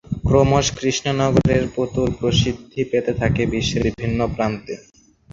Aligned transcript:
ক্রমশ 0.23 0.67
কৃষ্ণনগরের 0.77 1.63
পুতুল 1.75 2.09
প্রসিদ্ধি 2.19 2.81
পেতে 2.91 3.11
থাকে 3.21 3.41
বিশ্বের 3.53 3.83
বিভিন্ন 3.89 4.19
প্রান্তে। 4.35 4.73